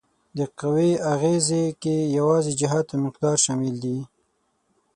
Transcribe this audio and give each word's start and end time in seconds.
د 0.37 0.39
قوې 0.59 0.91
اغیزې 1.13 1.63
کې 1.81 1.95
یوازې 2.17 2.51
جهت 2.61 2.87
او 2.93 2.99
مقدار 3.05 3.35
شامل 3.45 3.75
دي؟ 3.83 3.97